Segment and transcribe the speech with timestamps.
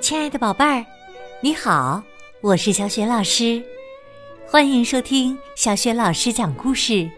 [0.00, 0.84] 亲爱的宝贝儿，
[1.40, 2.02] 你好，
[2.40, 3.62] 我是小雪老师，
[4.48, 7.08] 欢迎收听小雪老师讲故事，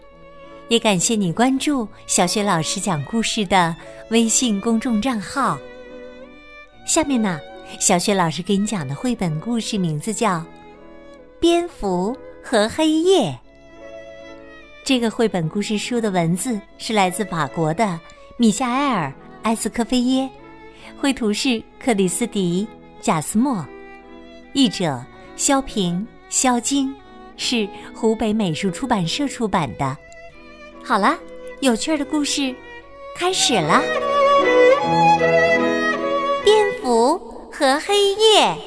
[0.67, 3.75] 也感谢你关注小雪老师讲故事的
[4.11, 5.57] 微信公众账号。
[6.85, 7.41] 下面呢，
[7.79, 10.35] 小雪老师给你讲的绘本故事名字叫
[11.39, 13.31] 《蝙蝠和黑夜》。
[14.85, 17.99] 这个绘本故事书的文字是来自法国的
[18.35, 19.09] 米夏埃尔·
[19.43, 20.27] 埃斯科菲耶，
[20.99, 22.67] 绘图是克里斯迪。
[22.99, 23.63] 贾斯莫，
[24.53, 25.03] 译者
[25.35, 26.95] 肖平、肖晶，
[27.35, 29.97] 是湖北美术出版社出版的。
[30.81, 31.19] 好了，
[31.59, 32.55] 有趣的故事
[33.15, 33.81] 开始了。
[36.45, 37.17] 蝙蝠
[37.51, 38.57] 和黑夜。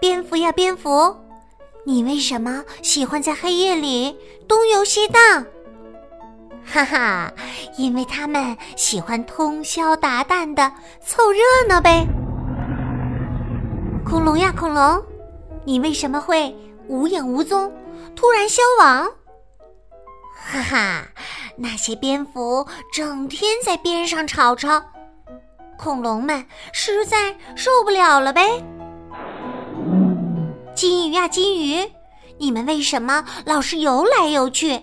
[0.00, 1.14] 蝙蝠呀，蝙蝠，
[1.84, 5.44] 你为什么喜欢在黑夜里东游西荡？
[6.66, 7.32] 哈哈，
[7.78, 10.70] 因为他们喜欢通宵达旦的
[11.00, 12.06] 凑热闹呗。
[14.04, 15.02] 恐龙呀，恐龙，
[15.64, 16.54] 你为什么会
[16.88, 17.72] 无影无踪，
[18.14, 19.08] 突然消亡？
[20.34, 21.08] 哈哈，
[21.56, 24.82] 那些蝙蝠整天在边上吵吵，
[25.78, 28.62] 恐龙们实在受不了了呗。
[30.74, 31.90] 金鱼呀，金鱼，
[32.38, 34.82] 你们为什么老是游来游去？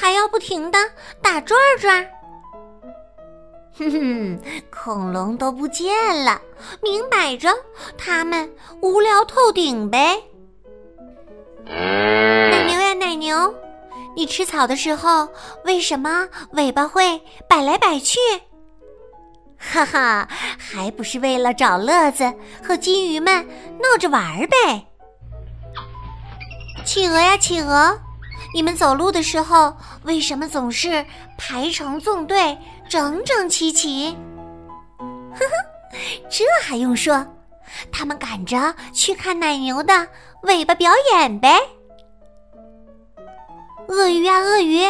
[0.00, 0.78] 还要不停的
[1.20, 2.08] 打转转，
[3.76, 6.40] 哼哼，恐龙都不见了，
[6.80, 7.52] 明摆着
[7.96, 8.48] 他们
[8.80, 10.22] 无聊透顶呗。
[11.66, 13.52] 奶牛呀奶牛，
[14.14, 15.28] 你吃草的时候
[15.64, 18.20] 为什么尾巴会摆来摆去？
[19.58, 22.32] 哈哈，还不是为了找乐子，
[22.62, 23.44] 和金鱼们
[23.80, 24.86] 闹着玩儿呗。
[26.84, 28.00] 企鹅呀企鹅。
[28.54, 31.04] 你们走路的时候为什么总是
[31.36, 32.56] 排成纵队，
[32.88, 34.16] 整整齐齐？
[34.98, 35.52] 呵呵，
[36.30, 37.24] 这还用说？
[37.92, 40.08] 他们赶着去看奶牛的
[40.42, 41.60] 尾巴表演呗。
[43.88, 44.82] 鳄鱼啊鳄鱼，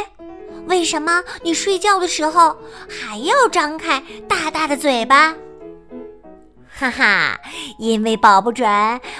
[0.66, 2.56] 为什么你睡觉的时候
[2.88, 5.34] 还要张开大大的嘴巴？
[6.70, 7.38] 哈哈，
[7.78, 8.68] 因为保不准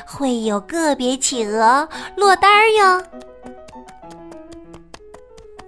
[0.07, 3.03] 会有个别企鹅落单儿哟。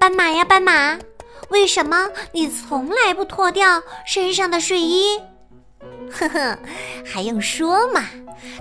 [0.00, 0.98] 斑马呀，斑马，
[1.50, 5.20] 为什么你从来不脱掉身上的睡衣？
[6.10, 6.58] 呵呵，
[7.04, 8.06] 还用说吗？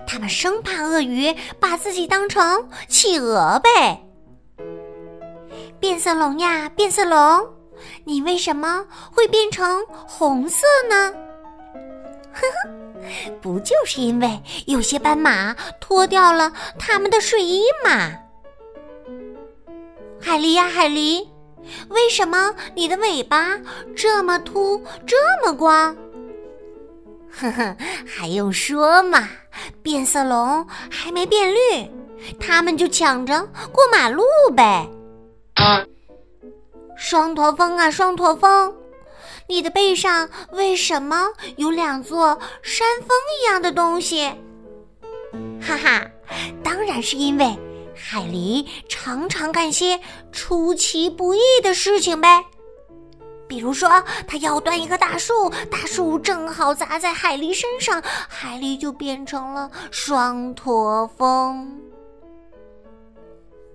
[0.06, 4.04] 他们生怕鳄鱼把自己当成企鹅呗。
[5.80, 7.48] 变色龙呀，变色龙，
[8.04, 11.14] 你为什么会变成红色呢？
[12.34, 18.12] 呵呵，不就是因为有些斑马脱掉了他们的睡衣吗？
[20.30, 21.26] 海狸呀，海狸，
[21.90, 23.58] 为什么你的尾巴
[23.96, 25.98] 这么秃，这么光？
[27.34, 27.76] 呵呵，
[28.06, 29.28] 还用说吗？
[29.82, 31.90] 变色龙还没变绿，
[32.40, 33.42] 他们就抢着
[33.72, 34.24] 过马路
[34.56, 34.88] 呗。
[36.96, 38.72] 双驼峰啊，双驼峰，
[39.48, 43.10] 你的背上为什么有两座山峰
[43.42, 44.28] 一样的东西？
[45.60, 46.06] 哈哈，
[46.64, 47.58] 当然是因为。
[48.02, 50.00] 海狸常常干些
[50.32, 52.44] 出其不意的事情呗，
[53.48, 61.80] 比如说，他要端一棵大树，大树正好砸在海狸身上，海狸就变成了双驼峰。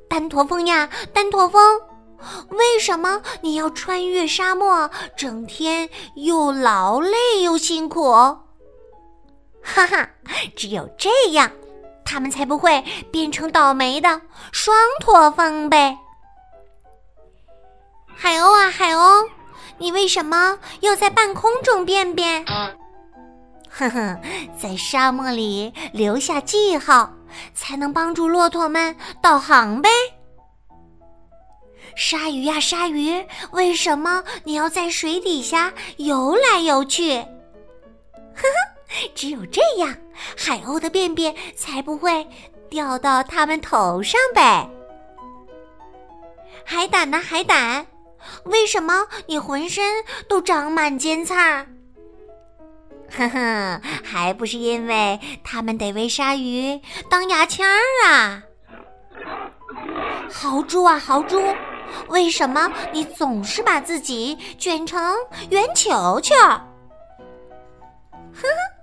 [0.08, 1.80] 单驼峰呀，单驼峰，
[2.48, 8.10] 为什么你要穿越沙漠，整天又劳累又辛苦？
[9.62, 10.10] 哈哈，
[10.56, 11.50] 只有这样。
[12.04, 14.20] 他们才不会变成倒霉的
[14.52, 15.96] 双驼峰呗！
[18.16, 19.28] 海鸥啊，海鸥，
[19.78, 22.44] 你为什么要在半空中便便？
[22.44, 24.20] 呵呵，
[24.56, 27.12] 在沙漠里留下记号，
[27.54, 29.88] 才能帮助骆驼们导航呗。
[31.96, 37.16] 鲨鱼呀，鲨鱼，为什么你要在水底下游来游去？
[37.16, 38.73] 呵呵。
[39.14, 39.94] 只有这样，
[40.36, 42.26] 海鸥的便便才不会
[42.68, 44.68] 掉到它们头上呗。
[46.64, 47.18] 海胆呢？
[47.18, 47.86] 海胆，
[48.44, 51.66] 为什么你浑身都长满尖刺儿？
[53.14, 56.80] 呵呵，还不是因为它们得为鲨鱼
[57.10, 58.42] 当牙签儿啊。
[60.32, 61.40] 豪猪啊，豪猪，
[62.08, 65.14] 为什么你总是把自己卷成
[65.50, 66.34] 圆球球？
[68.34, 68.73] 呵呵。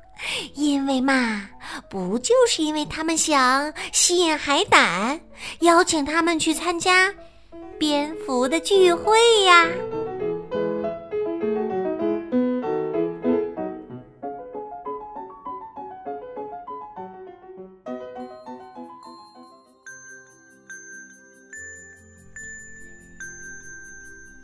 [0.54, 1.50] 因为嘛
[1.90, 5.20] 不就是因为他们想吸引海胆
[5.62, 7.14] 邀请他们去参加
[7.80, 9.68] 蝙蝠的聚会呀？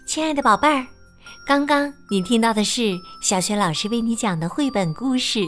[0.05, 0.83] 亲爱的宝贝儿
[1.45, 5.41] 刚刚你听到的是小学老师为你讲的绘本故事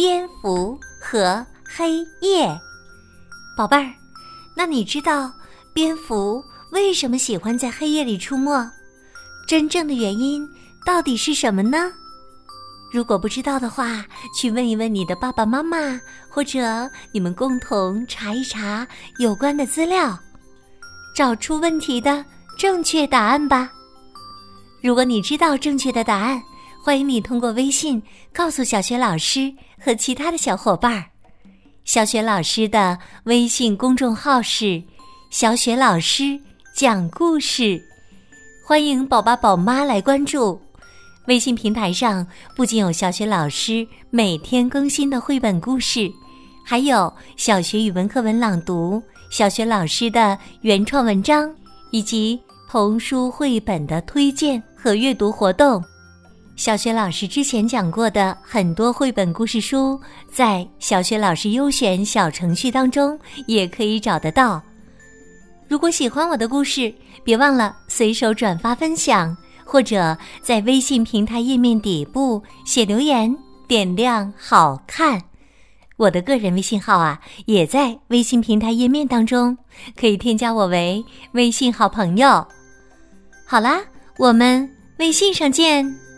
[0.00, 1.44] 蝙蝠和
[1.76, 2.46] 黑夜》。
[3.54, 3.92] 宝贝儿，
[4.56, 5.30] 那你知道
[5.74, 6.42] 蝙蝠
[6.72, 8.66] 为什么喜欢在黑夜里出没？
[9.46, 10.48] 真正的原因
[10.86, 11.92] 到底是什么呢？
[12.90, 14.02] 如果不知道的话，
[14.34, 16.00] 去问一问你的爸爸妈妈，
[16.30, 18.88] 或者你们共同查一查
[19.18, 20.18] 有关的资料，
[21.14, 22.24] 找出问题的
[22.56, 23.70] 正确答案吧。
[24.82, 26.42] 如果你知道正确的答案，
[26.82, 31.04] 欢迎你通过微信告诉小雪老师和其他的小伙伴儿。
[31.84, 34.82] 小雪老师的微信公众号是
[35.30, 36.40] “小雪老师
[36.74, 37.80] 讲故事”，
[38.66, 40.60] 欢迎宝爸宝妈来关注。
[41.26, 46.10] 微信平台上不仅有小雪老师每天更新的绘本故事，
[46.64, 51.54] 还有小学语文课文朗读、小学老师的原创文章
[51.90, 52.40] 以及
[52.70, 54.62] 童书绘本的推荐。
[54.82, 55.84] 和阅读活动，
[56.60, 59.98] 小学老师之前讲过的很多绘本故事书，
[60.30, 64.62] 在小学老师优选小程序当中也可以找得到。
[65.68, 66.92] 如果喜欢我的故事，
[67.24, 69.34] 别忘了随手转发分享，
[69.64, 73.34] 或者在微信平台页面底部写留言，
[73.66, 75.18] 点亮好看。
[75.96, 79.56] 我的个人微信号啊，也在微信平台页面当中，
[79.98, 81.02] 可以添加我为
[81.32, 82.46] 微信好朋友。
[83.46, 83.80] 好啦。
[84.18, 86.09] 我们微信上见。